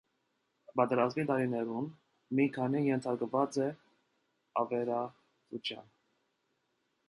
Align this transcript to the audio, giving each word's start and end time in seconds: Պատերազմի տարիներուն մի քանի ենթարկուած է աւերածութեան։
Պատերազմի 0.79 1.25
տարիներուն 1.31 1.89
մի 2.39 2.47
քանի 2.57 2.81
ենթարկուած 2.87 3.61
է 3.69 3.69
աւերածութեան։ 4.65 5.97